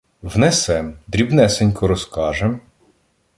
Внесем, 0.21 0.97
дрібнесенько 1.07 1.87
розкажем 1.87 2.59